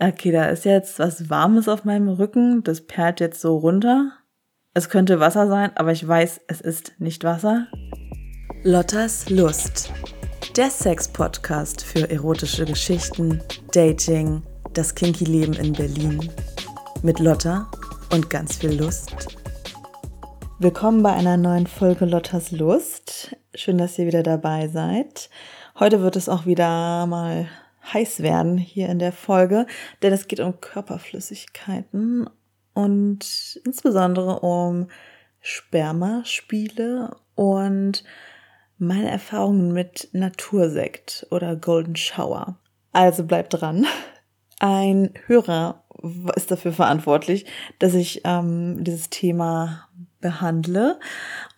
[0.00, 2.62] Okay, da ist jetzt was Warmes auf meinem Rücken.
[2.62, 4.12] Das perlt jetzt so runter.
[4.72, 7.66] Es könnte Wasser sein, aber ich weiß, es ist nicht Wasser.
[8.62, 9.92] Lottas Lust.
[10.56, 13.42] Der Sex-Podcast für erotische Geschichten,
[13.72, 16.30] Dating, das Kinky-Leben in Berlin.
[17.02, 17.68] Mit Lotta
[18.12, 19.36] und ganz viel Lust.
[20.60, 23.36] Willkommen bei einer neuen Folge Lottas Lust.
[23.52, 25.28] Schön, dass ihr wieder dabei seid.
[25.76, 27.48] Heute wird es auch wieder mal
[27.92, 29.66] heiß werden hier in der Folge,
[30.02, 32.28] denn es geht um Körperflüssigkeiten
[32.74, 34.88] und insbesondere um
[35.40, 38.04] Spermaspiele und
[38.78, 42.58] meine Erfahrungen mit Natursekt oder Golden Shower.
[42.92, 43.86] Also bleibt dran.
[44.60, 45.84] Ein Hörer
[46.36, 47.46] ist dafür verantwortlich,
[47.78, 49.88] dass ich ähm, dieses Thema
[50.20, 50.98] behandle.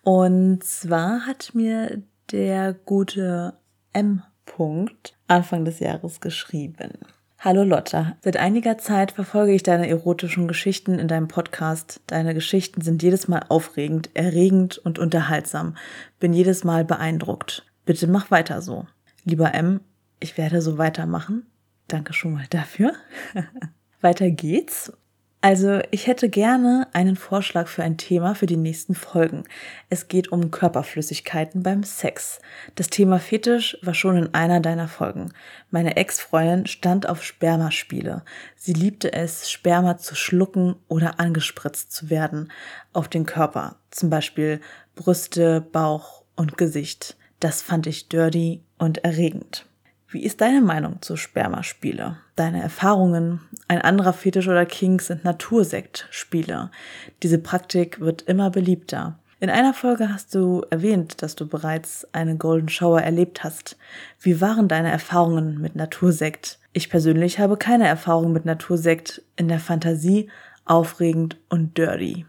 [0.02, 3.54] Und zwar hat mir der gute
[3.92, 4.22] M.
[4.50, 6.90] Punkt Anfang des Jahres geschrieben.
[7.38, 12.00] Hallo Lotta, seit einiger Zeit verfolge ich deine erotischen Geschichten in deinem Podcast.
[12.08, 15.76] Deine Geschichten sind jedes Mal aufregend, erregend und unterhaltsam.
[16.18, 17.64] Bin jedes Mal beeindruckt.
[17.86, 18.86] Bitte mach weiter so.
[19.24, 19.80] Lieber M,
[20.18, 21.46] ich werde so weitermachen.
[21.86, 22.92] Danke schon mal dafür.
[24.00, 24.92] weiter geht's
[25.42, 29.44] also ich hätte gerne einen Vorschlag für ein Thema für die nächsten Folgen.
[29.88, 32.40] Es geht um Körperflüssigkeiten beim Sex.
[32.74, 35.32] Das Thema Fetisch war schon in einer deiner Folgen.
[35.70, 38.22] Meine Ex-Freundin stand auf Spermaspiele.
[38.54, 42.52] Sie liebte es, Sperma zu schlucken oder angespritzt zu werden
[42.92, 43.76] auf den Körper.
[43.90, 44.60] Zum Beispiel
[44.94, 47.16] Brüste, Bauch und Gesicht.
[47.38, 49.64] Das fand ich dirty und erregend.
[50.12, 52.16] Wie ist deine Meinung zu Spermaspiele?
[52.34, 53.42] Deine Erfahrungen?
[53.68, 56.72] Ein anderer Fetisch oder Kink sind Natursektspiele.
[57.22, 59.20] Diese Praktik wird immer beliebter.
[59.38, 63.76] In einer Folge hast du erwähnt, dass du bereits eine Golden Shower erlebt hast.
[64.18, 66.58] Wie waren deine Erfahrungen mit Natursekt?
[66.72, 70.28] Ich persönlich habe keine Erfahrung mit Natursekt in der Fantasie,
[70.64, 72.26] aufregend und dirty.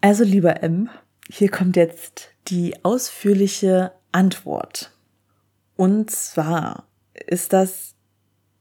[0.00, 0.88] Also lieber M,
[1.28, 4.92] hier kommt jetzt die ausführliche Antwort.
[5.76, 6.87] Und zwar
[7.26, 7.94] ist das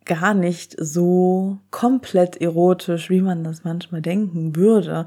[0.05, 5.05] gar nicht so komplett erotisch, wie man das manchmal denken würde,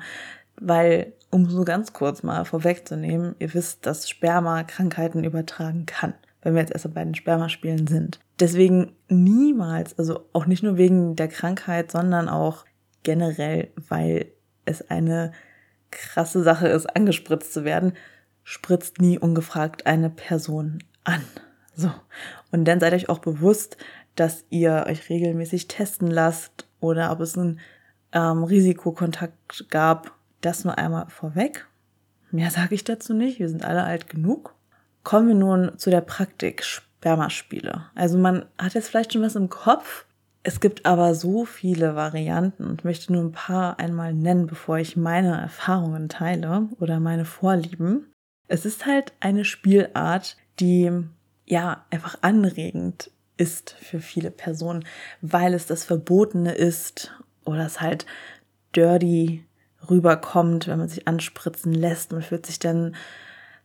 [0.61, 6.55] weil, um so ganz kurz mal vorwegzunehmen, ihr wisst, dass Sperma Krankheiten übertragen kann, wenn
[6.55, 8.21] wir jetzt erst bei den Spermaspielen sind.
[8.39, 12.65] Deswegen niemals, also auch nicht nur wegen der Krankheit, sondern auch
[13.03, 14.27] generell, weil
[14.67, 15.33] es eine
[15.91, 17.95] krasse Sache ist, angespritzt zu werden,
[18.45, 21.23] spritzt nie ungefragt eine Person an.
[21.81, 21.91] So.
[22.53, 23.77] Und dann seid euch auch bewusst,
[24.17, 27.61] dass ihr euch regelmäßig testen lasst oder ob es einen
[28.13, 30.13] ähm, Risikokontakt gab.
[30.43, 31.67] Das nur einmal vorweg.
[32.31, 33.39] Mehr sage ich dazu nicht.
[33.39, 34.55] Wir sind alle alt genug.
[35.05, 37.87] Kommen wir nun zu der Praktik Spermaspiele.
[37.95, 40.07] Also man hat jetzt vielleicht schon was im Kopf.
[40.43, 44.97] Es gibt aber so viele Varianten und möchte nur ein paar einmal nennen, bevor ich
[44.97, 48.13] meine Erfahrungen teile oder meine Vorlieben.
[48.49, 50.91] Es ist halt eine Spielart, die
[51.51, 54.85] ja einfach anregend ist für viele Personen,
[55.21, 57.13] weil es das Verbotene ist
[57.45, 58.07] oder es halt
[58.77, 59.45] dirty
[59.89, 62.13] rüberkommt, wenn man sich anspritzen lässt.
[62.13, 62.95] Man fühlt sich dann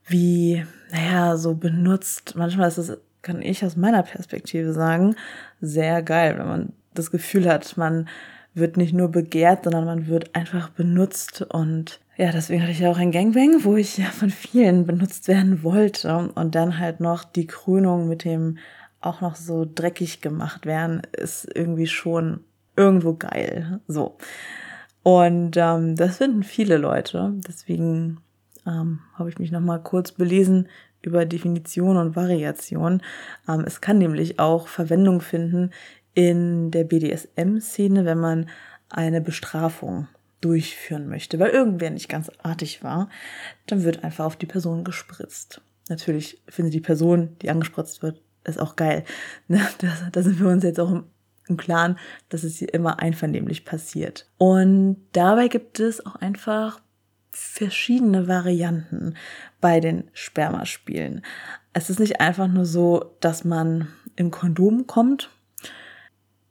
[0.06, 2.36] wie, naja, so benutzt.
[2.36, 5.16] Manchmal ist es, kann ich aus meiner Perspektive sagen,
[5.62, 8.08] sehr geil, wenn man das Gefühl hat, man
[8.54, 12.90] wird nicht nur begehrt, sondern man wird einfach benutzt und ja, deswegen hatte ich ja
[12.90, 16.32] auch ein Gangbang, wo ich ja von vielen benutzt werden wollte.
[16.36, 18.58] Und dann halt noch die Krönung mit dem
[19.02, 22.42] auch noch so dreckig gemacht werden, ist irgendwie schon
[22.76, 23.82] irgendwo geil.
[23.88, 24.18] So.
[25.04, 27.34] Und ähm, das finden viele Leute.
[27.48, 28.22] Deswegen
[28.66, 30.68] ähm, habe ich mich nochmal kurz belesen
[31.02, 33.02] über Definition und Variation.
[33.48, 35.72] Ähm, es kann nämlich auch Verwendung finden
[36.14, 38.50] in der BDSM-Szene, wenn man
[38.90, 40.08] eine Bestrafung
[40.42, 43.10] durchführen möchte, weil irgendwer nicht ganz artig war,
[43.68, 45.62] dann wird einfach auf die Person gespritzt.
[45.90, 49.04] Natürlich findet die Person, die angespritzt wird, ist auch geil.
[49.48, 49.62] Ne?
[50.12, 51.06] Da sind wir uns jetzt auch im,
[51.48, 51.98] im Klaren,
[52.30, 54.30] dass es hier immer einvernehmlich passiert.
[54.38, 56.82] Und dabei gibt es auch einfach
[57.32, 59.16] verschiedene Varianten
[59.60, 61.24] bei den Spermaspielen.
[61.74, 65.30] Es ist nicht einfach nur so, dass man im Kondom kommt.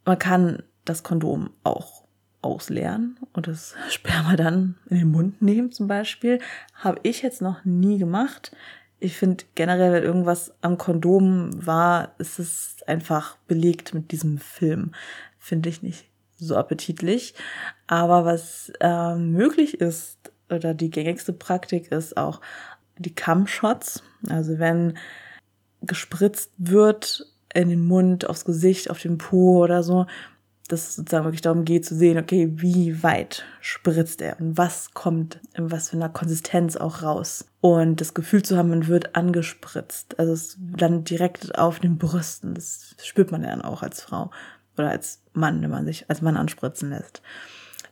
[0.04, 2.03] Man kann das Kondom auch
[2.44, 6.40] ausleeren und das Sperma dann in den Mund nehmen zum Beispiel.
[6.74, 8.52] Habe ich jetzt noch nie gemacht.
[9.00, 14.92] Ich finde generell, wenn irgendwas am Kondom war, ist es einfach belegt mit diesem Film.
[15.38, 16.06] Finde ich nicht
[16.36, 17.34] so appetitlich.
[17.86, 20.18] Aber was äh, möglich ist,
[20.50, 22.40] oder die gängigste Praktik ist auch
[22.98, 24.02] die Cam-Shots.
[24.28, 24.96] Also wenn
[25.82, 30.06] gespritzt wird in den Mund, aufs Gesicht, auf den Po oder so,
[30.68, 34.94] dass es sozusagen wirklich darum geht zu sehen, okay, wie weit spritzt er und was
[34.94, 37.46] kommt in was für einer Konsistenz auch raus.
[37.60, 40.18] Und das Gefühl zu haben, man wird angespritzt.
[40.18, 42.54] Also es dann direkt auf den Brüsten.
[42.54, 44.30] Das spürt man ja dann auch als Frau
[44.78, 47.20] oder als Mann, wenn man sich als Mann anspritzen lässt.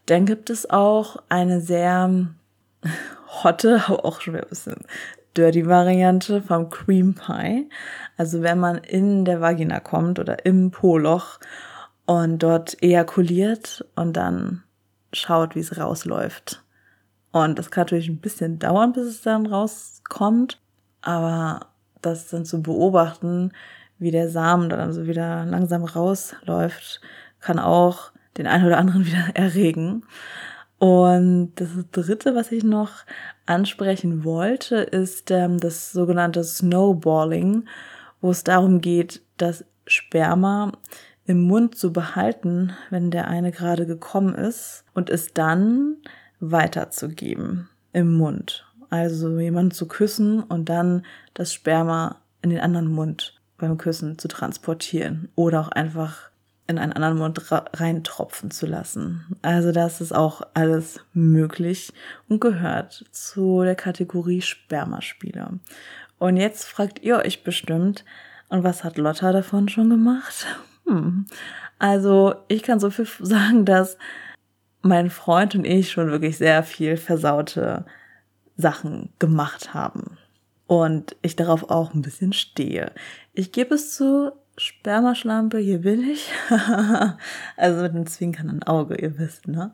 [0.06, 2.10] Dann gibt es auch eine sehr
[3.44, 4.76] hotte, aber auch schon ein bisschen
[5.36, 7.68] dirty Variante vom Cream Pie.
[8.16, 11.38] Also wenn man in der Vagina kommt oder im Po-Loch
[12.12, 14.62] und dort ejakuliert und dann
[15.14, 16.62] schaut, wie es rausläuft.
[17.30, 20.60] Und das kann natürlich ein bisschen dauern, bis es dann rauskommt,
[21.00, 21.68] aber
[22.02, 23.52] das dann zu beobachten,
[23.98, 27.00] wie der Samen dann so wieder langsam rausläuft,
[27.40, 30.04] kann auch den einen oder anderen wieder erregen.
[30.78, 32.90] Und das dritte, was ich noch
[33.46, 37.66] ansprechen wollte, ist ähm, das sogenannte Snowballing,
[38.20, 40.72] wo es darum geht, das Sperma
[41.26, 45.96] im Mund zu behalten, wenn der eine gerade gekommen ist und es dann
[46.40, 48.66] weiterzugeben im Mund.
[48.90, 51.04] Also jemanden zu küssen und dann
[51.34, 56.30] das Sperma in den anderen Mund beim Küssen zu transportieren oder auch einfach
[56.66, 59.36] in einen anderen Mund reintropfen zu lassen.
[59.42, 61.92] Also das ist auch alles möglich
[62.28, 65.58] und gehört zu der Kategorie Spermaspieler.
[66.18, 68.04] Und jetzt fragt ihr euch bestimmt,
[68.48, 70.46] und was hat Lotta davon schon gemacht?
[70.86, 71.26] Hm.
[71.78, 73.96] Also ich kann so viel sagen, dass
[74.82, 77.84] mein Freund und ich schon wirklich sehr viel versaute
[78.56, 80.18] Sachen gemacht haben.
[80.66, 82.92] Und ich darauf auch ein bisschen stehe.
[83.32, 86.30] Ich gebe es zu, Spermaschlampe, hier bin ich.
[87.56, 89.72] also mit einem zwinkernden Auge, ihr wisst, ne?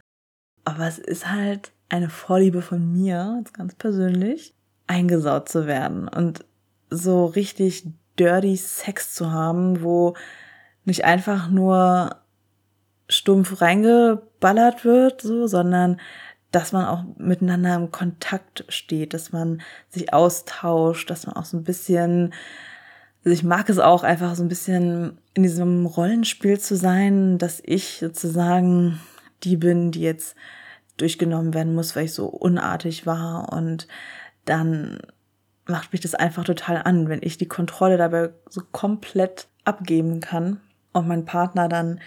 [0.65, 4.55] Aber es ist halt eine Vorliebe von mir, ganz persönlich,
[4.87, 6.45] eingesaut zu werden und
[6.91, 7.87] so richtig
[8.19, 10.15] dirty Sex zu haben, wo
[10.89, 12.17] nicht einfach nur
[13.09, 16.01] stumpf reingeballert wird, so, sondern
[16.51, 21.57] dass man auch miteinander im Kontakt steht, dass man sich austauscht, dass man auch so
[21.57, 22.33] ein bisschen
[23.25, 27.61] also ich mag es auch einfach so ein bisschen in diesem Rollenspiel zu sein, dass
[27.63, 29.01] ich sozusagen
[29.43, 30.35] die bin, die jetzt
[30.97, 33.53] durchgenommen werden muss, weil ich so unartig war.
[33.53, 33.87] Und
[34.45, 35.01] dann
[35.67, 40.61] macht mich das einfach total an, wenn ich die Kontrolle dabei so komplett abgeben kann
[40.93, 42.01] und mein Partner dann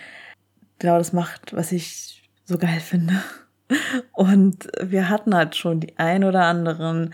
[0.80, 3.22] genau das macht, was ich so geil finde.
[4.12, 7.14] Und wir hatten halt schon die ein oder anderen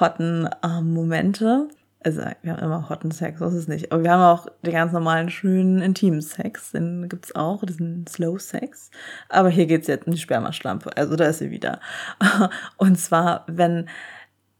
[0.00, 1.68] hotten äh, Momente
[2.04, 3.92] also wir haben immer hotten Sex, so ist es nicht.
[3.92, 6.72] Aber wir haben auch den ganz normalen, schönen, intimen Sex.
[6.72, 8.90] Den gibt's auch, diesen Slow Sex.
[9.28, 10.96] Aber hier geht's jetzt um die Spermaschlampe.
[10.96, 11.80] Also da ist sie wieder.
[12.76, 13.88] Und zwar, wenn,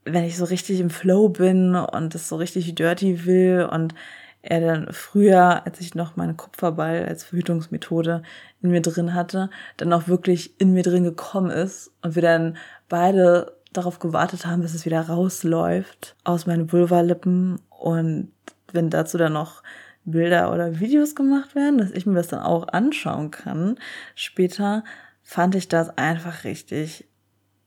[0.04, 3.94] wenn ich so richtig im Flow bin und das so richtig dirty will und
[4.42, 8.22] er dann früher, als ich noch meinen Kupferball als Verhütungsmethode
[8.60, 12.56] in mir drin hatte, dann auch wirklich in mir drin gekommen ist und wir dann
[12.88, 18.32] beide darauf gewartet haben, bis es wieder rausläuft aus meinen Vulvalippen und
[18.72, 19.62] wenn dazu dann noch
[20.04, 23.78] Bilder oder Videos gemacht werden, dass ich mir das dann auch anschauen kann,
[24.14, 24.82] später
[25.22, 27.08] fand ich das einfach richtig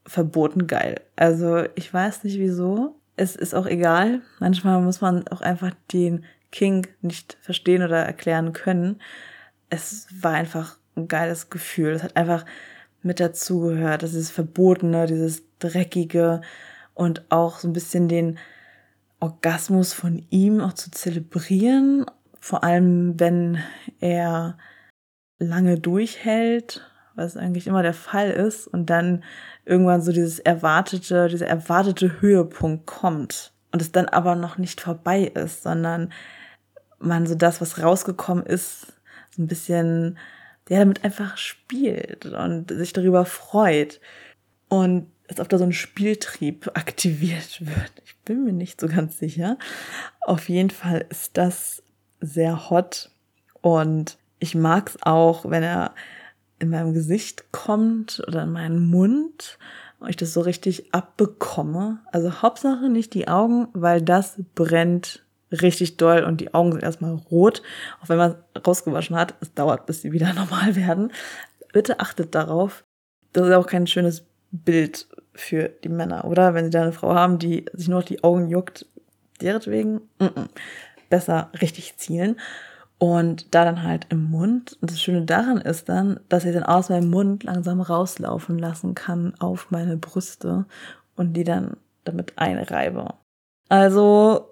[0.04, 1.00] verboten geil.
[1.16, 3.00] Also ich weiß nicht wieso.
[3.16, 4.20] Es ist auch egal.
[4.38, 9.00] Manchmal muss man auch einfach den King nicht verstehen oder erklären können.
[9.68, 11.92] Es war einfach ein geiles Gefühl.
[11.92, 12.44] Es hat einfach
[13.02, 14.02] mit dazugehört.
[14.02, 16.40] Das ist Verbotene, dieses Dreckige
[16.94, 18.38] und auch so ein bisschen den
[19.20, 22.06] Orgasmus von ihm auch zu zelebrieren.
[22.40, 23.58] Vor allem, wenn
[24.00, 24.58] er
[25.38, 26.82] lange durchhält,
[27.14, 29.24] was eigentlich immer der Fall ist, und dann
[29.64, 35.24] irgendwann so dieses erwartete, dieser erwartete Höhepunkt kommt und es dann aber noch nicht vorbei
[35.24, 36.10] ist, sondern
[36.98, 38.94] man so das, was rausgekommen ist,
[39.36, 40.18] so ein bisschen
[40.70, 44.00] der damit einfach spielt und sich darüber freut.
[44.68, 47.92] Und als ob da so ein Spieltrieb aktiviert wird.
[48.06, 49.58] Ich bin mir nicht so ganz sicher.
[50.22, 51.82] Auf jeden Fall ist das
[52.22, 53.10] sehr hot
[53.60, 55.94] und ich mag es auch, wenn er
[56.58, 59.58] in meinem Gesicht kommt oder in meinen Mund
[59.98, 61.98] und ich das so richtig abbekomme.
[62.12, 67.14] Also Hauptsache nicht die Augen, weil das brennt richtig doll und die Augen sind erstmal
[67.30, 67.62] rot,
[68.02, 68.36] auch wenn man
[68.66, 69.34] rausgewaschen hat.
[69.40, 71.12] Es dauert, bis sie wieder normal werden.
[71.72, 72.84] Bitte achtet darauf.
[73.32, 76.54] Das ist auch kein schönes Bild für die Männer, oder?
[76.54, 78.86] Wenn sie da eine Frau haben, die sich nur die Augen juckt,
[79.40, 80.48] deretwegen, mm -mm.
[81.10, 82.40] besser richtig zielen.
[82.98, 84.78] Und da dann halt im Mund.
[84.80, 88.94] Und das Schöne daran ist dann, dass ich dann aus meinem Mund langsam rauslaufen lassen
[88.94, 90.64] kann auf meine Brüste
[91.14, 93.14] und die dann damit einreibe.
[93.68, 94.50] Also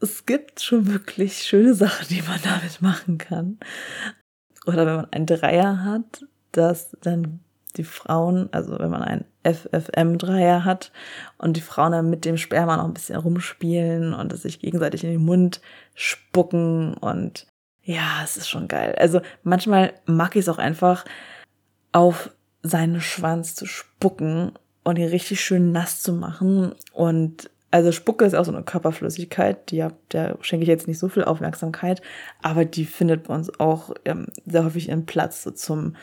[0.00, 3.58] es gibt schon wirklich schöne Sachen, die man damit machen kann.
[4.66, 7.40] oder wenn man einen Dreier hat, dass dann
[7.76, 10.92] die Frauen, also wenn man einen FFM-Dreier hat
[11.38, 15.04] und die Frauen dann mit dem Sperma noch ein bisschen rumspielen und es sich gegenseitig
[15.04, 15.60] in den Mund
[15.94, 17.46] spucken und
[17.86, 18.96] ja, es ist schon geil.
[18.98, 21.04] Also manchmal mag ich es auch einfach,
[21.92, 22.30] auf
[22.62, 24.52] seinen Schwanz zu spucken
[24.82, 26.74] und ihn richtig schön nass zu machen.
[26.92, 31.08] Und also Spucke ist auch so eine Körperflüssigkeit, die der schenke ich jetzt nicht so
[31.08, 32.02] viel Aufmerksamkeit,
[32.42, 35.94] aber die findet bei uns auch ähm, sehr häufig ihren Platz so zum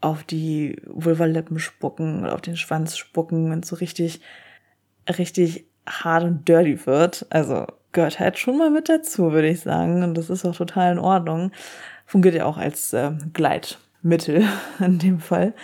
[0.00, 4.22] auf die Vulvalippen spucken oder auf den Schwanz spucken, wenn es so richtig,
[5.06, 7.26] richtig hart und dirty wird.
[7.28, 10.02] Also gehört halt schon mal mit dazu, würde ich sagen.
[10.02, 11.52] Und das ist auch total in Ordnung.
[12.06, 14.44] Fungiert ja auch als äh, Gleitmittel
[14.78, 15.54] in dem Fall.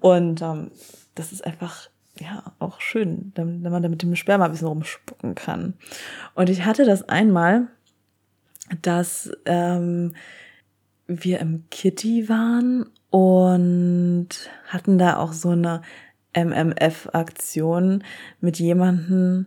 [0.00, 0.70] Und ähm,
[1.14, 1.88] das ist einfach
[2.18, 5.74] ja auch schön, wenn man da mit dem Sperma ein bisschen rumspucken kann.
[6.34, 7.68] Und ich hatte das einmal,
[8.82, 10.14] dass ähm,
[11.06, 14.28] wir im Kitty waren und
[14.68, 15.82] hatten da auch so eine
[16.34, 18.02] MMF-Aktion
[18.40, 19.46] mit jemandem,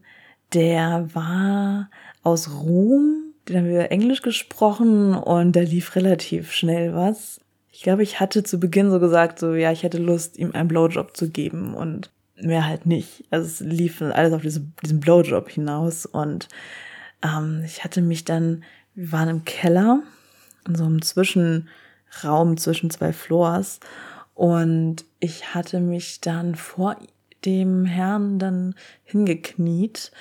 [0.53, 1.89] der war
[2.23, 7.39] aus Rom, den haben wir Englisch gesprochen und da lief relativ schnell was.
[7.71, 10.67] Ich glaube, ich hatte zu Beginn so gesagt, so ja, ich hätte Lust, ihm einen
[10.67, 13.23] Blowjob zu geben und mehr halt nicht.
[13.29, 16.47] Also es lief alles auf diese, diesen Blowjob hinaus und
[17.23, 18.63] ähm, ich hatte mich dann,
[18.95, 20.03] wir waren im Keller,
[20.67, 21.69] in so einem Zwischen
[22.23, 23.79] Raum zwischen zwei Floors.
[24.33, 26.97] Und ich hatte mich dann vor
[27.45, 30.11] dem Herrn dann hingekniet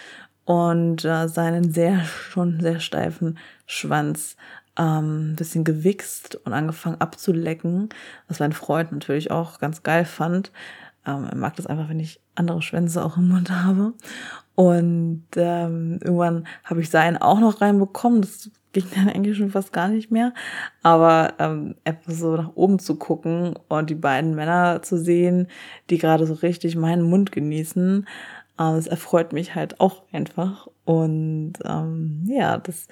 [0.46, 3.36] und äh, seinen sehr schon sehr steifen
[3.66, 4.36] Schwanz
[4.78, 7.90] ähm, bisschen gewichst und angefangen abzulecken,
[8.28, 10.52] was mein Freund natürlich auch ganz geil fand.
[11.06, 13.92] Ähm, er mag das einfach, wenn ich andere Schwänze auch im Mund habe.
[14.54, 18.22] Und ähm, irgendwann habe ich seinen auch noch reinbekommen.
[18.22, 20.32] Das ging dann eigentlich schon fast gar nicht mehr.
[20.82, 25.48] Aber ähm, einfach so nach oben zu gucken und die beiden Männer zu sehen,
[25.90, 28.06] die gerade so richtig meinen Mund genießen,
[28.58, 30.68] äh, das erfreut mich halt auch einfach.
[30.84, 32.88] Und ähm, ja, das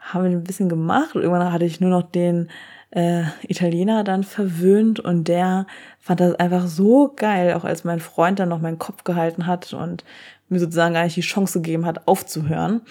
[0.00, 1.14] haben wir ein bisschen gemacht.
[1.14, 2.50] Irgendwann hatte ich nur noch den
[2.90, 5.66] äh, Italiener dann verwöhnt und der
[5.98, 9.72] fand das einfach so geil, auch als mein Freund dann noch meinen Kopf gehalten hat
[9.72, 10.04] und
[10.48, 12.82] mir sozusagen gar nicht die Chance gegeben hat, aufzuhören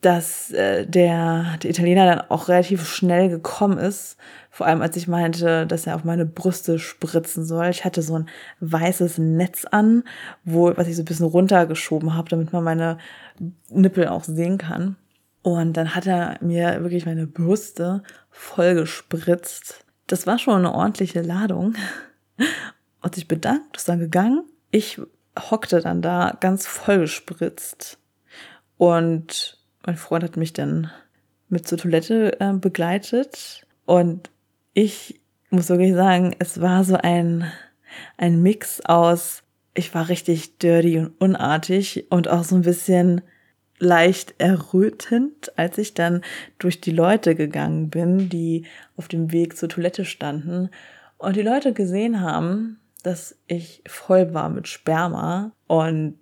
[0.00, 4.16] dass äh, der, der Italiener dann auch relativ schnell gekommen ist.
[4.50, 7.68] Vor allem, als ich meinte, dass er auf meine Brüste spritzen soll.
[7.68, 8.28] Ich hatte so ein
[8.60, 10.04] weißes Netz an,
[10.44, 12.98] wo, was ich so ein bisschen runtergeschoben habe, damit man meine
[13.70, 14.96] Nippel auch sehen kann.
[15.42, 19.84] Und dann hat er mir wirklich meine Brüste voll gespritzt.
[20.06, 21.74] Das war schon eine ordentliche Ladung.
[23.00, 24.44] Hat sich bedankt, ist dann gegangen.
[24.70, 25.00] Ich
[25.38, 27.98] hockte dann da ganz voll gespritzt.
[28.76, 30.90] Und mein Freund hat mich dann
[31.48, 33.66] mit zur Toilette äh, begleitet.
[33.86, 34.30] Und
[34.74, 35.20] ich
[35.50, 37.50] muss wirklich sagen, es war so ein,
[38.16, 39.42] ein Mix aus,
[39.74, 43.22] ich war richtig dirty und unartig und auch so ein bisschen
[43.78, 46.22] leicht errötend, als ich dann
[46.58, 48.66] durch die Leute gegangen bin, die
[48.96, 50.70] auf dem Weg zur Toilette standen
[51.16, 56.18] und die Leute gesehen haben, dass ich voll war mit Sperma und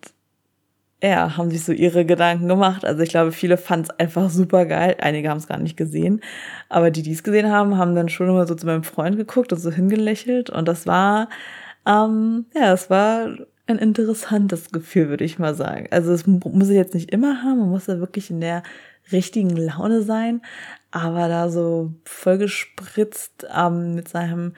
[1.03, 2.85] ja, haben sich so ihre Gedanken gemacht.
[2.85, 4.97] Also ich glaube, viele fanden es einfach super geil.
[5.01, 6.21] Einige haben es gar nicht gesehen.
[6.69, 9.53] Aber die, die es gesehen haben, haben dann schon immer so zu meinem Freund geguckt
[9.53, 10.49] und so hingelächelt.
[10.49, 11.29] Und das war,
[11.87, 13.29] ähm, ja, es war
[13.67, 15.89] ein interessantes Gefühl, würde ich mal sagen.
[15.91, 17.59] Also es muss ich jetzt nicht immer haben.
[17.59, 18.63] Man muss da wirklich in der
[19.13, 20.41] richtigen Laune sein.
[20.93, 24.55] Aber da so vollgespritzt ähm, mit seinem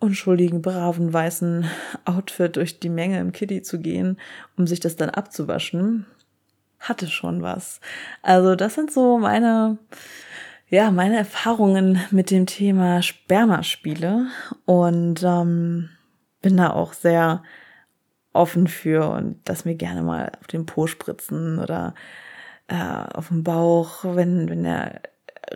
[0.00, 1.66] unschuldigen, braven, weißen
[2.04, 4.18] Outfit durch die Menge im Kitty zu gehen,
[4.56, 6.06] um sich das dann abzuwaschen,
[6.80, 7.80] hatte schon was.
[8.22, 9.78] Also das sind so meine,
[10.68, 14.26] ja, meine Erfahrungen mit dem Thema Spermaspiele
[14.64, 15.90] und ähm,
[16.40, 17.42] bin da auch sehr
[18.32, 21.94] offen für und lass mir gerne mal auf den Po spritzen oder
[22.68, 22.74] äh,
[23.14, 25.02] auf den Bauch, wenn, wenn er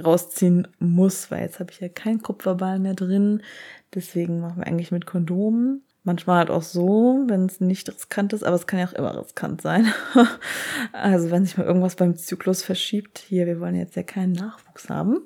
[0.03, 3.43] rausziehen muss, weil jetzt habe ich ja keinen Kupferball mehr drin.
[3.95, 5.83] Deswegen machen wir eigentlich mit Kondomen.
[6.03, 9.19] Manchmal halt auch so, wenn es nicht riskant ist, aber es kann ja auch immer
[9.19, 9.91] riskant sein.
[10.93, 14.91] also wenn sich mal irgendwas beim Zyklus verschiebt, hier, wir wollen jetzt ja keinen Nachwuchs
[14.91, 15.23] haben.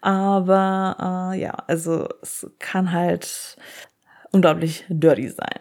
[0.00, 3.56] Aber äh, ja, also es kann halt
[4.32, 5.60] unglaublich dirty sein.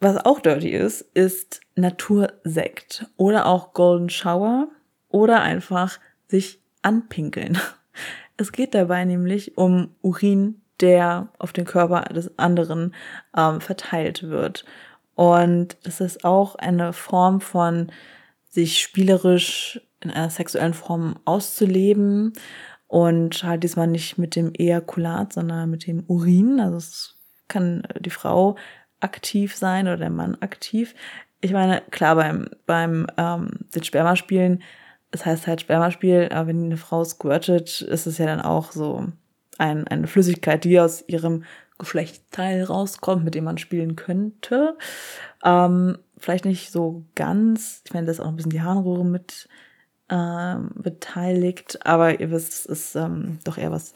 [0.00, 4.68] Was auch dirty ist, ist Natursekt oder auch Golden Shower
[5.08, 7.58] oder einfach sich anpinkeln.
[8.38, 12.94] Es geht dabei nämlich um Urin, der auf den Körper des anderen
[13.36, 14.64] ähm, verteilt wird.
[15.14, 17.92] Und es ist auch eine Form von
[18.48, 22.32] sich spielerisch in einer sexuellen Form auszuleben
[22.88, 26.60] Und halt diesmal nicht mit dem Ejakulat, sondern mit dem Urin.
[26.60, 27.16] Also es
[27.48, 28.56] kann die Frau
[29.00, 30.94] aktiv sein oder der Mann aktiv.
[31.40, 34.62] Ich meine, klar, beim, beim ähm, den Spermaspielen,
[35.10, 39.08] es heißt halt Spermaspiel, aber wenn eine Frau squirtet, ist es ja dann auch so
[39.62, 41.44] ein, eine Flüssigkeit, die aus ihrem
[41.78, 44.76] Geschlechtsteil rauskommt, mit dem man spielen könnte.
[45.44, 47.82] Ähm, vielleicht nicht so ganz.
[47.86, 49.48] Ich meine, da ist auch ein bisschen die Harnröhre mit
[50.08, 53.92] ähm, beteiligt, aber ihr wisst, es ist ähm, doch eher was,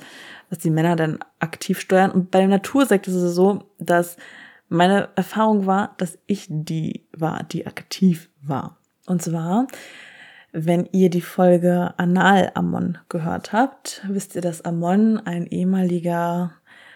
[0.51, 2.13] was die Männer dann aktiv steuern.
[2.13, 4.17] Und bei dem Natursekt ist es so, dass
[4.69, 8.79] meine Erfahrung war, dass ich die war, die aktiv war.
[9.07, 9.67] Und zwar,
[10.59, 16.53] wenn ihr die Folge Anal Amon gehört habt, wisst ihr, dass Amon ein ehemaliger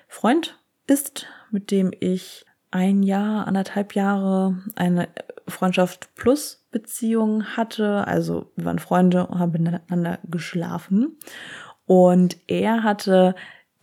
[0.09, 5.09] Freund ist, mit dem ich ein Jahr, anderthalb Jahre eine
[5.47, 8.07] Freundschaft plus Beziehung hatte.
[8.07, 11.19] Also wir waren Freunde und haben miteinander geschlafen.
[11.85, 13.35] Und er hatte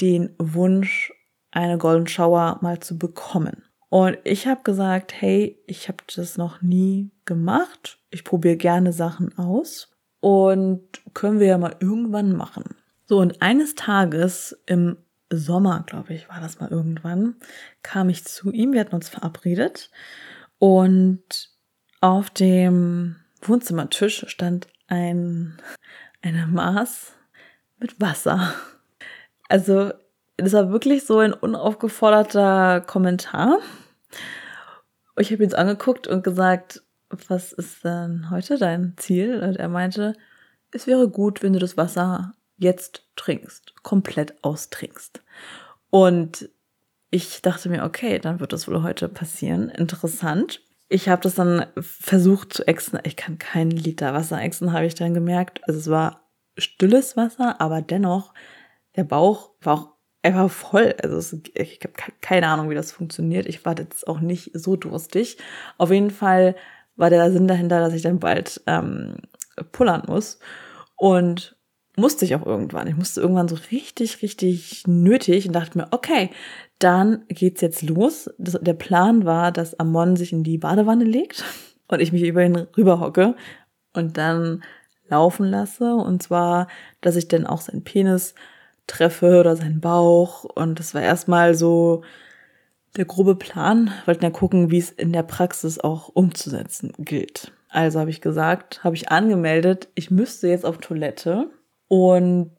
[0.01, 1.13] den Wunsch,
[1.51, 3.63] eine Golden Shower mal zu bekommen.
[3.89, 7.96] Und ich habe gesagt, hey, ich habe das noch nie gemacht.
[8.09, 10.81] Ich probiere gerne Sachen aus und
[11.13, 12.75] können wir ja mal irgendwann machen.
[13.05, 14.97] So, und eines Tages im
[15.29, 17.35] Sommer, glaube ich, war das mal irgendwann,
[17.83, 19.91] kam ich zu ihm, wir hatten uns verabredet
[20.57, 21.49] und
[22.01, 25.61] auf dem Wohnzimmertisch stand ein,
[26.21, 27.13] eine Maß
[27.79, 28.53] mit Wasser.
[29.49, 29.91] Also,
[30.37, 33.59] das war wirklich so ein unaufgeforderter Kommentar.
[35.17, 39.41] Ich habe ihn angeguckt und gesagt, was ist denn heute dein Ziel?
[39.41, 40.13] Und er meinte,
[40.71, 45.21] es wäre gut, wenn du das Wasser jetzt trinkst, komplett austrinkst.
[45.89, 46.49] Und
[47.09, 49.69] ich dachte mir, okay, dann wird das wohl heute passieren.
[49.69, 50.61] Interessant.
[50.89, 52.99] Ich habe das dann versucht zu exen.
[53.03, 55.61] Ich kann keinen Liter Wasser exen, habe ich dann gemerkt.
[55.67, 58.33] Also es war stilles Wasser, aber dennoch,
[58.95, 59.89] der Bauch war auch
[60.23, 60.95] einfach voll.
[61.01, 63.45] Also es, ich habe keine Ahnung, wie das funktioniert.
[63.45, 65.37] Ich war jetzt auch nicht so durstig.
[65.77, 66.55] Auf jeden Fall
[66.97, 69.15] war der Sinn dahinter, dass ich dann bald ähm,
[69.71, 70.39] pullern muss.
[70.95, 71.55] Und
[71.97, 72.87] musste ich auch irgendwann.
[72.87, 76.29] Ich musste irgendwann so richtig, richtig nötig und dachte mir, okay,
[76.79, 78.29] dann geht's jetzt los.
[78.37, 81.43] Das, der Plan war, dass Amon sich in die Badewanne legt
[81.87, 83.35] und ich mich über ihn rüberhocke
[83.93, 84.63] und dann
[85.09, 85.95] laufen lasse.
[85.95, 86.67] Und zwar,
[87.01, 88.35] dass ich dann auch seinen Penis
[88.85, 90.43] treffe oder seinen Bauch.
[90.43, 92.03] Und das war erstmal so
[92.95, 93.91] der grobe Plan.
[94.05, 97.51] Wollten ja gucken, wie es in der Praxis auch umzusetzen gilt.
[97.69, 101.49] Also habe ich gesagt, habe ich angemeldet, ich müsste jetzt auf Toilette
[101.87, 102.51] und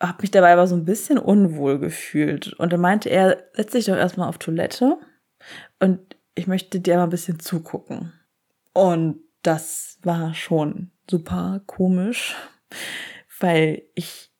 [0.00, 2.52] habe mich dabei aber so ein bisschen unwohl gefühlt.
[2.54, 4.98] Und dann meinte er, setz dich doch erstmal auf Toilette
[5.80, 6.00] und
[6.34, 8.12] ich möchte dir mal ein bisschen zugucken.
[8.72, 12.34] Und das war schon super komisch,
[13.40, 14.30] weil ich,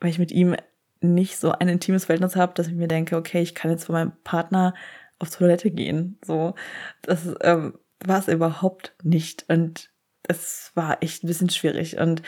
[0.00, 0.56] weil ich mit ihm
[1.00, 3.94] nicht so ein intimes Verhältnis habe, dass ich mir denke, okay, ich kann jetzt von
[3.94, 4.74] meinem Partner
[5.18, 6.18] auf Toilette gehen.
[6.24, 6.54] So,
[7.02, 9.44] das ähm, war es überhaupt nicht.
[9.48, 9.90] Und
[10.22, 11.98] es war echt ein bisschen schwierig.
[11.98, 12.22] Und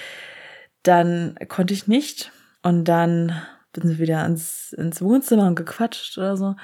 [0.82, 2.32] dann konnte ich nicht.
[2.62, 3.40] Und dann
[3.72, 6.46] bin ich wieder ins, ins Wohnzimmer und gequatscht oder so.
[6.46, 6.56] Und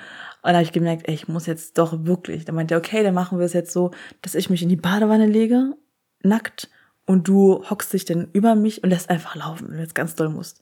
[0.43, 2.45] da habe ich gemerkt, ey, ich muss jetzt doch wirklich.
[2.45, 3.93] Dann meinte er, okay, dann machen wir es jetzt so,
[4.23, 5.75] dass ich mich in die Badewanne lege,
[6.23, 6.69] nackt,
[7.07, 10.17] und du hockst dich dann über mich und lässt einfach laufen, wenn du jetzt ganz
[10.17, 10.61] doll musst.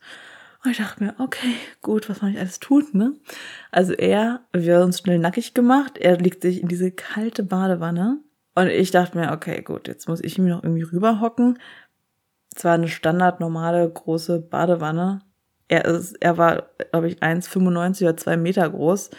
[0.64, 3.14] Und ich dachte mir, okay, gut, was man nicht alles tut, ne?
[3.70, 8.20] Also er, wir haben uns schnell nackig gemacht, er legt sich in diese kalte Badewanne
[8.54, 11.58] und ich dachte mir, okay, gut, jetzt muss ich mich noch irgendwie rüberhocken,
[12.54, 15.20] zwar eine standard normale große Badewanne.
[15.68, 19.10] Er ist, er war, glaube ich, 1,95 oder 2 Meter groß.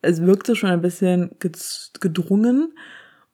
[0.00, 1.36] Es wirkte schon ein bisschen
[2.00, 2.74] gedrungen.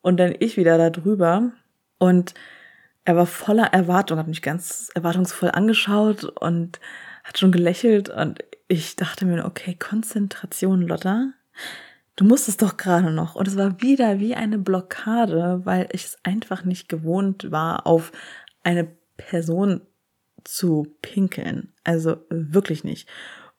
[0.00, 1.52] Und dann ich wieder da drüber.
[1.98, 2.34] Und
[3.04, 6.78] er war voller Erwartung, hat mich ganz erwartungsvoll angeschaut und
[7.28, 8.08] hat schon gelächelt.
[8.08, 11.32] Und ich dachte mir, okay, Konzentration, Lotta.
[12.16, 13.36] Du musstest doch gerade noch.
[13.36, 18.10] Und es war wieder wie eine Blockade, weil ich es einfach nicht gewohnt war, auf
[18.64, 19.82] eine Person
[20.42, 21.72] zu pinkeln.
[21.84, 23.08] Also wirklich nicht.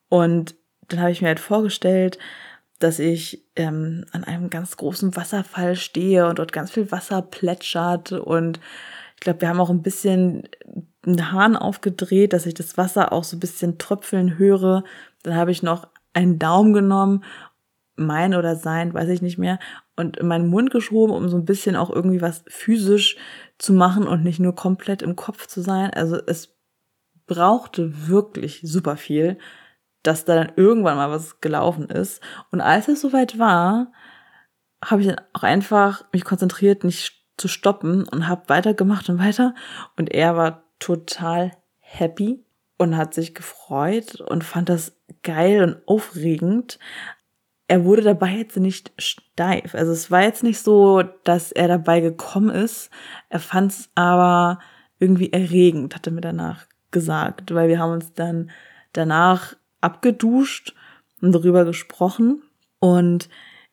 [0.10, 0.56] Und
[0.88, 2.18] dann habe ich mir halt vorgestellt,
[2.80, 8.12] dass ich ähm, an einem ganz großen Wasserfall stehe und dort ganz viel Wasser plätschert.
[8.12, 8.60] Und
[9.20, 10.48] ich glaube, wir haben auch ein bisschen
[11.06, 14.86] einen Hahn aufgedreht, dass ich das Wasser auch so ein bisschen tröpfeln höre.
[15.24, 17.26] Dann habe ich noch einen Daumen genommen,
[17.98, 19.60] mein oder sein, weiß ich nicht mehr,
[19.98, 23.18] und in meinen Mund geschoben, um so ein bisschen auch irgendwie was physisch
[23.58, 25.92] zu machen und nicht nur komplett im Kopf zu sein.
[25.94, 26.56] Also es
[27.28, 29.38] brauchte wirklich super viel,
[30.02, 32.24] dass da dann irgendwann mal was gelaufen ist.
[32.52, 33.92] Und als es soweit war,
[34.82, 39.56] habe ich dann auch einfach mich konzentriert, nicht zu stoppen und habe weitergemacht und weiter.
[39.98, 42.44] Und er war total happy.
[42.78, 46.80] und hat sich gefreut und fand das geil und aufregend.
[47.68, 49.76] Er wurde dabei jetzt nicht steif.
[49.76, 52.90] Also es war jetzt nicht so, dass er dabei gekommen ist.
[53.28, 54.60] Er fand es aber
[54.98, 58.50] irgendwie erregend, hatte mir danach gesagt, weil wir haben uns dann
[58.94, 60.74] danach abgeduscht
[61.22, 62.42] und darüber gesprochen
[62.80, 63.28] und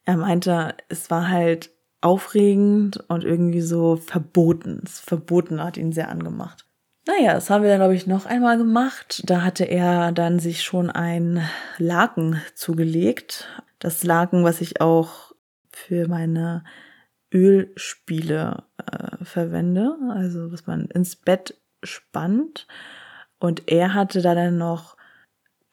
[0.04, 4.80] er meinte, es war halt aufregend und irgendwie so verboten.
[4.82, 6.64] Das Verboten hat ihn sehr angemacht.
[7.06, 9.22] Naja, das haben wir dann, glaube ich, noch einmal gemacht.
[9.26, 11.40] Da hatte er dann sich schon ein
[11.78, 13.48] Laken zugelegt.
[13.78, 15.32] Das Laken, was ich auch
[15.70, 16.64] für meine
[17.32, 22.66] Ölspiele äh, verwende, also was man ins Bett spannt.
[23.38, 24.96] Und er hatte da dann noch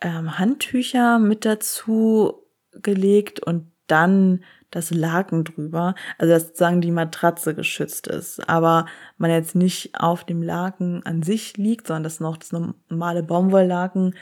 [0.01, 4.43] ähm, Handtücher mit dazu gelegt und dann
[4.75, 8.85] das Laken drüber, also dass sozusagen die Matratze geschützt ist, aber
[9.17, 14.15] man jetzt nicht auf dem Laken an sich liegt, sondern dass noch das normale Baumwolllaken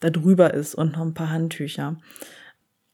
[0.00, 1.96] da drüber ist und noch ein paar Handtücher.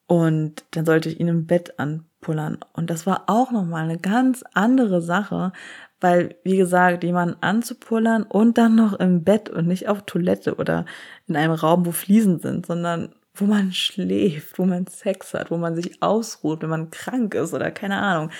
[0.09, 2.59] Und dann sollte ich ihn im Bett anpullern.
[2.73, 5.53] Und das war auch nochmal eine ganz andere Sache,
[6.01, 10.85] weil, wie gesagt, jemanden anzupullern und dann noch im Bett und nicht auf Toilette oder
[11.27, 15.57] in einem Raum, wo Fliesen sind, sondern wo man schläft, wo man Sex hat, wo
[15.57, 18.31] man sich ausruht, wenn man krank ist oder keine Ahnung.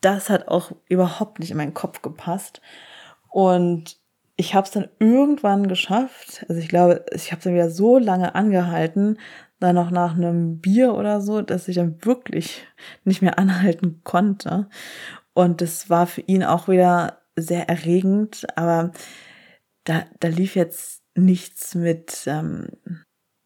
[0.00, 2.60] Das hat auch überhaupt nicht in meinen Kopf gepasst.
[3.28, 3.98] Und
[4.36, 6.44] ich habe es dann irgendwann geschafft.
[6.48, 9.18] Also ich glaube, ich habe es dann wieder so lange angehalten,
[9.60, 12.66] dann noch nach einem Bier oder so, dass ich dann wirklich
[13.04, 14.68] nicht mehr anhalten konnte.
[15.34, 18.92] Und das war für ihn auch wieder sehr erregend, aber
[19.84, 22.68] da, da lief jetzt nichts mit ähm,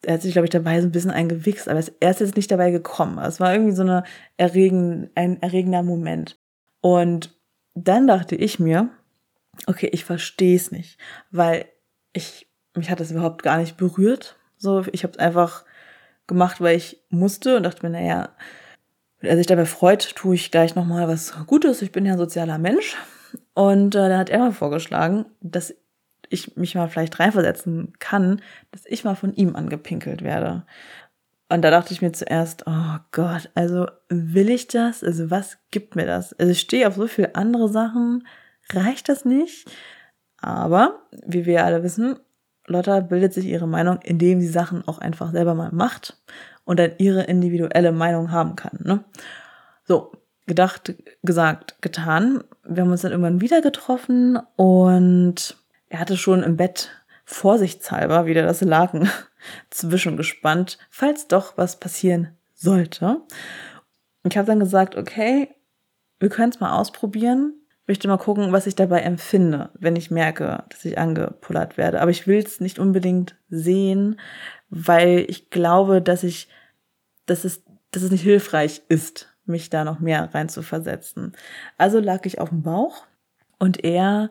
[0.04, 2.50] er hat sich, glaube ich, dabei so ein bisschen eingewichst, aber er ist jetzt nicht
[2.50, 3.18] dabei gekommen.
[3.18, 4.04] Es war irgendwie so eine
[4.36, 6.38] erregen, ein erregender Moment.
[6.80, 7.36] Und
[7.74, 8.90] dann dachte ich mir,
[9.66, 10.98] okay, ich verstehe es nicht,
[11.30, 11.66] weil
[12.12, 14.36] ich, mich hat das überhaupt gar nicht berührt.
[14.56, 15.64] So, ich habe es einfach
[16.26, 18.30] gemacht, weil ich musste und dachte mir, naja,
[19.20, 21.82] wenn er sich dabei freut, tue ich gleich nochmal was Gutes.
[21.82, 22.96] Ich bin ja ein sozialer Mensch.
[23.54, 25.74] Und äh, dann hat er mal vorgeschlagen, dass
[26.34, 28.42] ich mich mal vielleicht reinversetzen kann,
[28.72, 30.66] dass ich mal von ihm angepinkelt werde.
[31.48, 35.04] Und da dachte ich mir zuerst, oh Gott, also will ich das?
[35.04, 36.32] Also was gibt mir das?
[36.34, 38.26] Also ich stehe auf so viele andere Sachen,
[38.72, 39.70] reicht das nicht?
[40.38, 42.18] Aber, wie wir alle wissen,
[42.66, 46.22] Lotta bildet sich ihre Meinung, indem sie Sachen auch einfach selber mal macht
[46.64, 48.78] und dann ihre individuelle Meinung haben kann.
[48.82, 49.04] Ne?
[49.84, 50.12] So,
[50.46, 52.42] gedacht, gesagt, getan.
[52.64, 55.56] Wir haben uns dann irgendwann wieder getroffen und
[55.94, 56.90] er hatte schon im Bett
[57.24, 59.08] vorsichtshalber wieder das Laken
[59.70, 63.20] zwischengespannt, falls doch was passieren sollte.
[64.28, 65.54] Ich habe dann gesagt, okay,
[66.18, 67.54] wir können es mal ausprobieren.
[67.82, 72.00] Ich möchte mal gucken, was ich dabei empfinde, wenn ich merke, dass ich angepullert werde.
[72.00, 74.18] Aber ich will es nicht unbedingt sehen,
[74.70, 76.48] weil ich glaube, dass ich,
[77.26, 81.34] dass es, dass es nicht hilfreich ist, mich da noch mehr rein zu versetzen.
[81.78, 83.06] Also lag ich auf dem Bauch
[83.60, 84.28] und er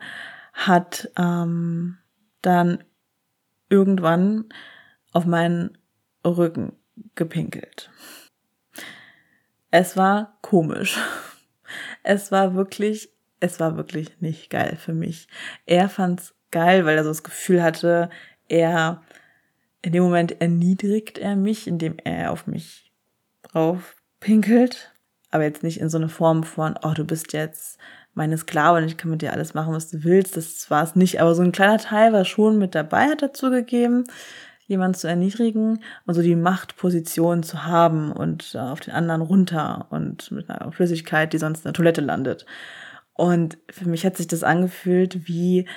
[0.54, 1.98] hat ähm,
[2.42, 2.84] dann
[3.70, 4.46] irgendwann
[5.12, 5.78] auf meinen
[6.26, 6.74] Rücken
[7.16, 7.90] gepinkelt.
[9.72, 10.98] Es war komisch.
[12.04, 15.28] Es war wirklich, es war wirklich nicht geil für mich.
[15.66, 18.12] Er fand's geil, weil er so das Gefühl hatte,
[18.48, 19.02] er
[19.82, 22.92] in dem Moment erniedrigt er mich, indem er auf mich
[23.42, 24.94] drauf pinkelt.
[25.32, 27.80] Aber jetzt nicht in so eine Form von, oh, du bist jetzt
[28.14, 30.38] meine Sklavin, ich kann mit dir alles machen, was du willst.
[30.38, 33.50] Das war es nicht, aber so ein kleiner Teil war schon mit dabei, hat dazu
[33.50, 34.04] gegeben,
[34.68, 39.88] jemanden zu erniedrigen und so die Machtposition zu haben und äh, auf den anderen runter
[39.90, 42.46] und mit einer Flüssigkeit, die sonst in der Toilette landet.
[43.14, 45.68] Und für mich hat sich das angefühlt wie,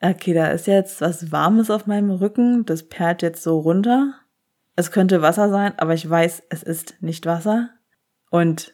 [0.00, 4.14] okay, da ist jetzt was Warmes auf meinem Rücken, das perlt jetzt so runter.
[4.76, 7.70] Es könnte Wasser sein, aber ich weiß, es ist nicht Wasser.
[8.30, 8.73] Und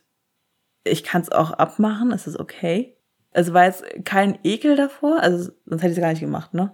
[0.84, 2.96] ich kann es auch abmachen, es ist okay.
[3.32, 6.72] Es war jetzt kein Ekel davor, also sonst hätte ich es gar nicht gemacht, ne?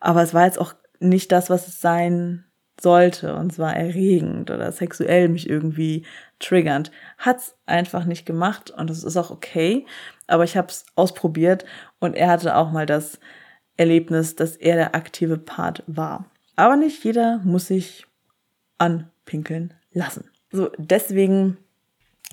[0.00, 2.44] Aber es war jetzt auch nicht das, was es sein
[2.80, 6.06] sollte und zwar erregend oder sexuell mich irgendwie
[6.38, 6.90] triggernd.
[7.18, 9.84] Hat's einfach nicht gemacht und das ist auch okay,
[10.26, 11.64] aber ich habe es ausprobiert
[11.98, 13.18] und er hatte auch mal das
[13.76, 16.26] Erlebnis, dass er der aktive Part war.
[16.56, 18.06] Aber nicht jeder muss sich
[18.78, 20.30] anpinkeln lassen.
[20.50, 21.58] So, deswegen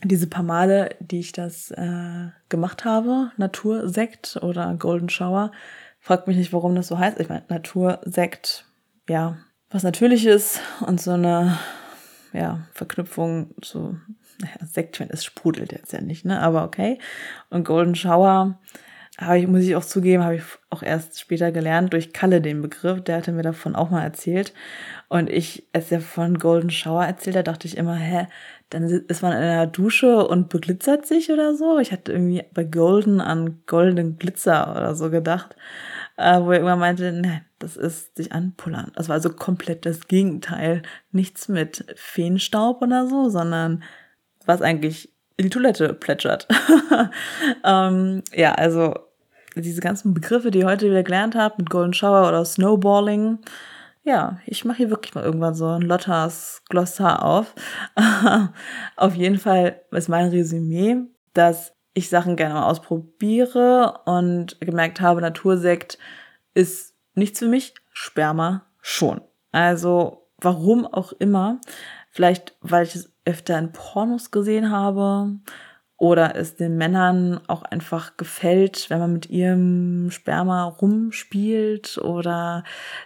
[0.03, 5.51] diese paar Male, die ich das äh, gemacht habe, Natursekt oder Golden Shower,
[5.99, 7.19] fragt mich nicht, warum das so heißt.
[7.19, 8.65] Ich meine, Natursekt,
[9.07, 9.37] ja,
[9.69, 11.57] was natürlich ist und so eine
[12.33, 13.97] ja, Verknüpfung zu
[14.39, 16.41] naja, Sekt, es sprudelt jetzt ja nicht, ne?
[16.41, 16.99] Aber okay.
[17.49, 18.59] Und Golden Shower
[19.17, 22.61] habe ich, muss ich auch zugeben, habe ich auch erst später gelernt durch Kalle den
[22.61, 23.01] Begriff.
[23.01, 24.53] Der hatte mir davon auch mal erzählt.
[25.07, 28.27] Und ich, als er von Golden Shower erzählt hat, dachte ich immer, hä,
[28.69, 31.79] dann ist man in einer Dusche und beglitzert sich oder so.
[31.79, 35.55] Ich hatte irgendwie bei Golden an Golden Glitzer oder so gedacht,
[36.17, 38.91] äh, wo er irgendwann meinte, nein, das ist sich anpullern.
[38.95, 40.81] Das war also komplett das Gegenteil.
[41.11, 43.83] Nichts mit Feenstaub oder so, sondern
[44.45, 46.47] was eigentlich in die Toilette plätschert.
[47.63, 48.93] ähm, ja, also
[49.61, 53.39] diese ganzen Begriffe, die ich heute wieder gelernt habe, mit Golden Shower oder Snowballing,
[54.03, 57.55] ja, ich mache hier wirklich mal irgendwann so ein Lottas Glossar auf.
[58.95, 60.97] auf jeden Fall ist mein Resümee,
[61.33, 65.97] dass ich Sachen gerne mal ausprobiere und gemerkt habe, Natursekt
[66.53, 69.21] ist nichts für mich, Sperma schon.
[69.51, 71.59] Also warum auch immer.
[72.11, 75.39] Vielleicht, weil ich es öfter in Pornos gesehen habe
[75.97, 82.63] oder es den Männern auch einfach gefällt, wenn man mit ihrem Sperma rumspielt oder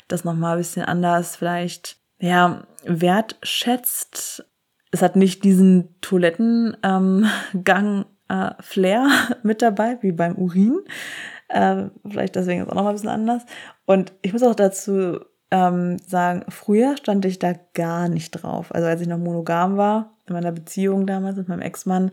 [0.08, 4.46] das nochmal ein bisschen anders vielleicht, ja, wertschätzt.
[4.92, 10.80] Es hat nicht diesen Toilettengang ähm, äh, mit dabei, wie beim Urin.
[11.48, 13.46] Äh, vielleicht deswegen ist es auch nochmal ein bisschen anders.
[13.86, 15.20] Und ich muss auch dazu
[15.52, 18.74] ähm, sagen, früher stand ich da gar nicht drauf.
[18.74, 22.12] Also als ich noch monogam war, in meiner Beziehung damals mit meinem Ex-Mann,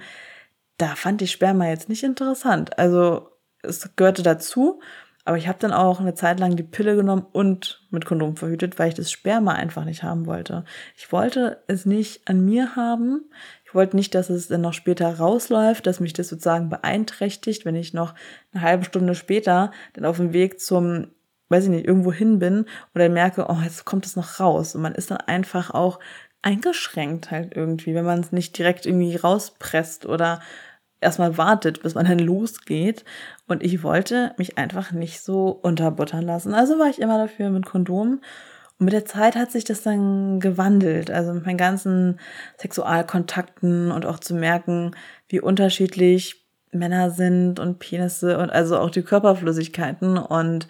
[0.78, 2.78] da fand ich Sperma jetzt nicht interessant.
[2.78, 3.30] Also
[3.62, 4.80] es gehörte dazu,
[5.26, 8.78] aber ich habe dann auch eine Zeit lang die Pille genommen und mit Kondom verhütet,
[8.78, 10.64] weil ich das Sperma einfach nicht haben wollte.
[10.96, 13.24] Ich wollte es nicht an mir haben.
[13.64, 17.74] Ich wollte nicht, dass es dann noch später rausläuft, dass mich das sozusagen beeinträchtigt, wenn
[17.74, 18.14] ich noch
[18.52, 21.08] eine halbe Stunde später dann auf dem Weg zum,
[21.48, 24.76] weiß ich nicht, irgendwo hin bin oder merke, oh, jetzt kommt es noch raus.
[24.76, 25.98] Und man ist dann einfach auch
[26.46, 30.40] eingeschränkt halt irgendwie, wenn man es nicht direkt irgendwie rauspresst oder
[31.00, 33.04] erstmal wartet, bis man dann losgeht.
[33.48, 36.54] Und ich wollte mich einfach nicht so unterbuttern lassen.
[36.54, 38.20] Also war ich immer dafür mit Kondom.
[38.78, 41.10] Und mit der Zeit hat sich das dann gewandelt.
[41.10, 42.20] Also mit meinen ganzen
[42.58, 44.92] Sexualkontakten und auch zu merken,
[45.28, 50.68] wie unterschiedlich Männer sind und Penisse und also auch die Körperflüssigkeiten und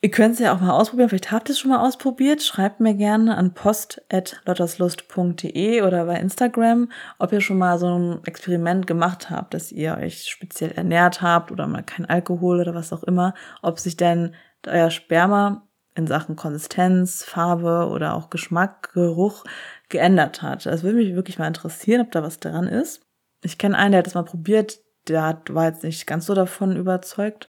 [0.00, 1.08] Ihr könnt es ja auch mal ausprobieren.
[1.08, 2.40] Vielleicht habt ihr es schon mal ausprobiert.
[2.40, 8.86] Schreibt mir gerne an post.lotterslust.de oder bei Instagram, ob ihr schon mal so ein Experiment
[8.86, 13.02] gemacht habt, dass ihr euch speziell ernährt habt oder mal kein Alkohol oder was auch
[13.02, 13.34] immer.
[13.60, 14.36] Ob sich denn
[14.68, 19.42] euer Sperma in Sachen Konsistenz, Farbe oder auch Geschmack, Geruch
[19.88, 20.64] geändert hat.
[20.64, 23.02] Das würde mich wirklich mal interessieren, ob da was dran ist.
[23.42, 24.78] Ich kenne einen, der hat das mal probiert.
[25.08, 27.50] Der war jetzt nicht ganz so davon überzeugt.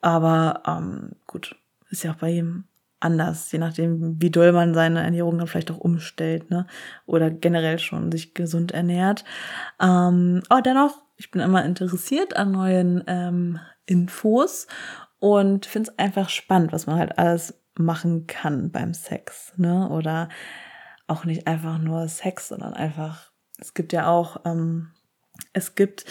[0.00, 1.56] Aber ähm, gut,
[1.94, 2.64] ist ja auch bei jedem
[3.00, 6.66] anders, je nachdem, wie doll man seine Ernährung dann vielleicht auch umstellt, ne?
[7.06, 9.24] Oder generell schon sich gesund ernährt.
[9.80, 14.66] Ähm, aber dennoch, ich bin immer interessiert an neuen ähm, Infos
[15.18, 19.88] und finde es einfach spannend, was man halt alles machen kann beim Sex, ne?
[19.90, 20.28] Oder
[21.06, 24.92] auch nicht einfach nur Sex, sondern einfach, es gibt ja auch, ähm,
[25.52, 26.06] es gibt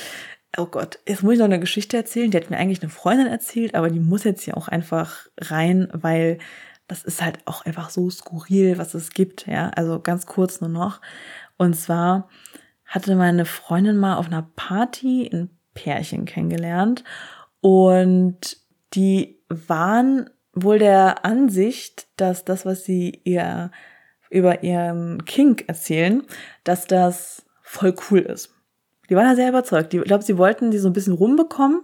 [0.56, 2.30] Oh Gott, jetzt muss ich noch eine Geschichte erzählen.
[2.30, 5.88] Die hat mir eigentlich eine Freundin erzählt, aber die muss jetzt hier auch einfach rein,
[5.94, 6.38] weil
[6.88, 9.48] das ist halt auch einfach so skurril, was es gibt.
[9.48, 11.02] Ja, also ganz kurz nur noch.
[11.58, 12.30] Und zwar
[12.86, 17.04] hatte meine Freundin mal auf einer Party ein Pärchen kennengelernt
[17.62, 18.58] und
[18.94, 23.72] die waren wohl der Ansicht, dass das, was sie ihr
[24.30, 26.24] über ihren Kink erzählen,
[26.64, 28.53] dass das voll cool ist.
[29.10, 29.94] Die waren da sehr überzeugt.
[29.94, 31.82] ich glaube, sie wollten die so ein bisschen rumbekommen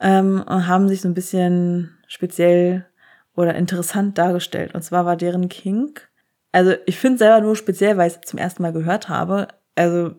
[0.00, 2.86] ähm, und haben sich so ein bisschen speziell
[3.34, 4.74] oder interessant dargestellt.
[4.74, 6.08] Und zwar war deren Kink.
[6.52, 9.48] Also ich finde selber nur speziell, weil ich es zum ersten Mal gehört habe.
[9.74, 10.14] Also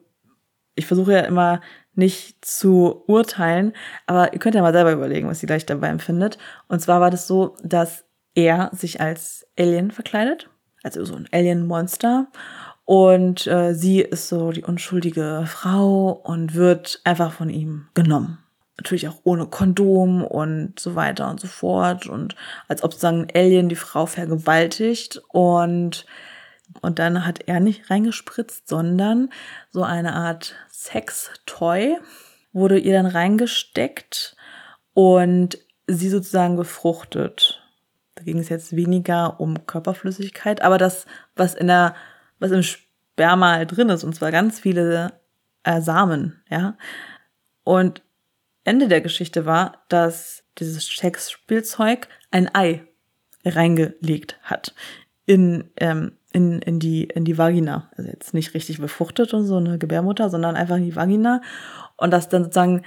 [0.75, 1.61] ich versuche ja immer
[1.95, 3.73] nicht zu urteilen,
[4.05, 6.37] aber ihr könnt ja mal selber überlegen, was ihr gleich dabei empfindet.
[6.67, 10.47] Und zwar war das so, dass er sich als Alien verkleidet,
[10.83, 12.27] also so ein Alien-Monster
[12.87, 18.37] und äh, sie ist so die unschuldige Frau und wird einfach von ihm genommen.
[18.77, 22.07] Natürlich auch ohne Kondom und so weiter und so fort.
[22.07, 22.37] Und
[22.69, 25.21] als ob sozusagen Alien die Frau vergewaltigt.
[25.27, 26.05] Und,
[26.79, 29.31] und dann hat er nicht reingespritzt, sondern
[29.69, 31.97] so eine Art Sex-Toy
[32.53, 34.37] wurde ihr dann reingesteckt
[34.93, 37.61] und sie sozusagen befruchtet.
[38.15, 41.93] Da ging es jetzt weniger um Körperflüssigkeit, aber das, was in der
[42.39, 45.13] was im Sperma halt drin ist, und zwar ganz viele
[45.63, 46.77] äh, Samen, ja.
[47.63, 48.01] Und
[48.63, 52.85] Ende der Geschichte war, dass dieses Sexspielzeug ein Ei
[53.45, 54.73] reingelegt hat
[55.25, 57.89] in, ähm, in, in, die, in die Vagina.
[57.95, 61.41] Also jetzt nicht richtig befruchtet und so eine Gebärmutter, sondern einfach in die Vagina.
[61.95, 62.83] Und dass dann sozusagen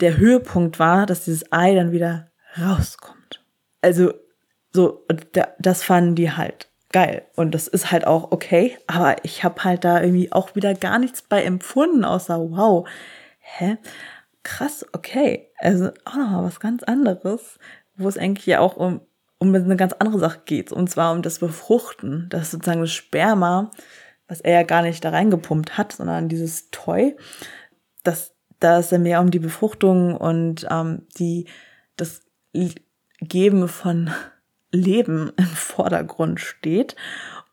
[0.00, 3.44] der Höhepunkt war, dass dieses Ei dann wieder rauskommt.
[3.80, 4.14] Also
[4.72, 5.06] so,
[5.58, 7.26] das fanden die halt geil.
[7.34, 8.78] Und das ist halt auch okay.
[8.86, 12.88] Aber ich habe halt da irgendwie auch wieder gar nichts bei empfunden, außer wow,
[13.40, 13.78] hä?
[14.44, 15.50] Krass, okay.
[15.58, 17.58] Also auch nochmal was ganz anderes,
[17.96, 19.00] wo es eigentlich ja auch um,
[19.38, 20.70] um eine ganz andere Sache geht.
[20.70, 22.28] Und zwar um das Befruchten.
[22.30, 23.72] Das ist sozusagen das Sperma,
[24.28, 27.16] was er ja gar nicht da reingepumpt hat, sondern dieses Toy.
[28.04, 31.48] Das, da ist ja mehr um die Befruchtung und ähm, die,
[31.96, 32.20] das
[33.20, 34.10] Geben von
[34.74, 36.96] Leben im Vordergrund steht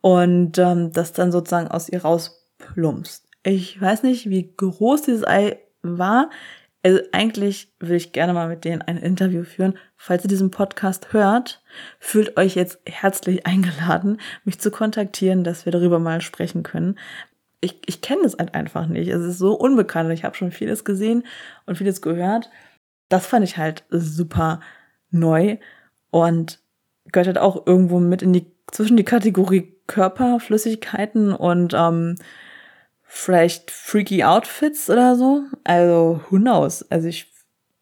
[0.02, 3.28] und ähm, das dann sozusagen aus ihr rausplumpst.
[3.44, 6.30] Ich weiß nicht, wie groß dieses Ei war.
[6.84, 9.78] Also eigentlich würde ich gerne mal mit denen ein Interview führen.
[9.96, 11.64] Falls ihr diesen Podcast hört,
[12.00, 16.98] fühlt euch jetzt herzlich eingeladen, mich zu kontaktieren, dass wir darüber mal sprechen können.
[17.62, 19.10] Ich, ich kenne es halt einfach nicht.
[19.10, 20.12] Es ist so unbekannt.
[20.12, 21.24] Ich habe schon vieles gesehen
[21.68, 22.50] und vieles gehört.
[23.10, 24.62] Das fand ich halt super
[25.12, 25.58] neu
[26.10, 26.60] und
[27.12, 32.16] gehört halt auch irgendwo mit in die, zwischen die Kategorie Körperflüssigkeiten und ähm,
[33.04, 35.44] vielleicht freaky Outfits oder so.
[35.64, 36.90] Also, who knows?
[36.90, 37.32] Also ich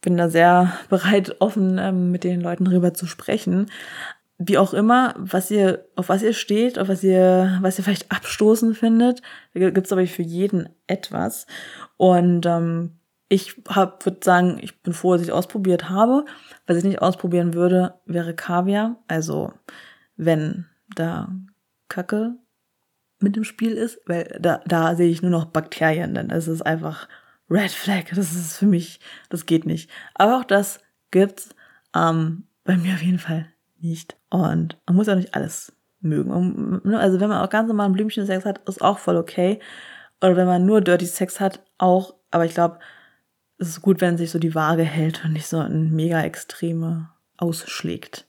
[0.01, 3.69] bin da sehr bereit, offen ähm, mit den Leuten drüber zu sprechen.
[4.37, 8.09] Wie auch immer, was ihr, auf was ihr steht, auf was ihr, was ihr vielleicht
[8.11, 9.21] abstoßen findet,
[9.53, 11.45] da gibt's aber für jeden etwas.
[11.97, 12.98] Und ähm,
[13.29, 16.25] ich würde sagen, ich bin froh, dass ich ausprobiert habe.
[16.65, 18.97] Was ich nicht ausprobieren würde, wäre Kaviar.
[19.07, 19.53] Also
[20.17, 20.65] wenn
[20.95, 21.31] da
[21.87, 22.35] Kacke
[23.19, 26.63] mit dem Spiel ist, weil da, da sehe ich nur noch Bakterien, denn es ist
[26.63, 27.07] einfach
[27.49, 28.05] Red Flag.
[28.09, 29.91] Das ist für mich, das geht nicht.
[30.15, 30.79] Aber auch das
[31.11, 31.49] gibt's
[31.95, 33.47] ähm, bei mir auf jeden Fall
[33.79, 34.17] nicht.
[34.29, 36.81] Und man muss auch nicht alles mögen.
[36.83, 39.59] Ne, also wenn man auch ganz normalen Blümchen-Sex hat, ist auch voll okay.
[40.21, 42.15] Oder wenn man nur Dirty Sex hat, auch.
[42.31, 42.79] Aber ich glaube,
[43.59, 47.09] es ist gut, wenn sich so die Waage hält und nicht so ein mega Extreme
[47.37, 48.25] ausschlägt.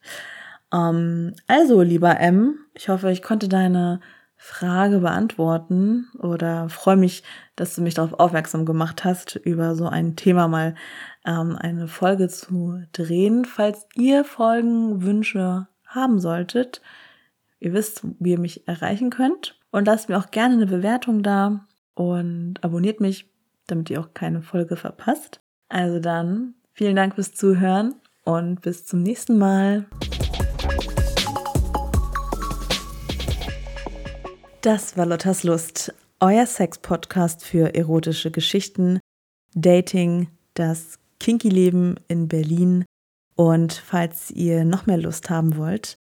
[0.72, 4.00] Ähm, also, lieber M, ich hoffe, ich konnte deine
[4.36, 7.22] Frage beantworten oder freue mich,
[7.56, 10.74] dass du mich darauf aufmerksam gemacht hast, über so ein Thema mal
[11.26, 13.44] ähm, eine Folge zu drehen.
[13.44, 16.80] Falls ihr Folgenwünsche haben solltet,
[17.60, 19.60] ihr wisst, wie ihr mich erreichen könnt.
[19.70, 23.30] Und lasst mir auch gerne eine Bewertung da und abonniert mich
[23.70, 25.40] damit ihr auch keine Folge verpasst.
[25.68, 29.86] Also dann, vielen Dank fürs Zuhören und bis zum nächsten Mal.
[34.62, 39.00] Das war Lottas Lust, euer Sex-Podcast für erotische Geschichten,
[39.54, 42.84] Dating, das Kinky-Leben in Berlin.
[43.36, 45.94] Und falls ihr noch mehr Lust haben wollt,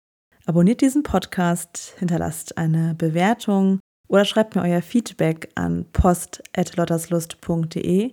[0.45, 3.79] abonniert diesen Podcast, hinterlasst eine Bewertung
[4.09, 8.11] oder schreibt mir euer Feedback an post.lotterslust.de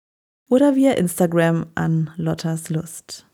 [0.49, 3.27] oder via Instagram an lotterslust.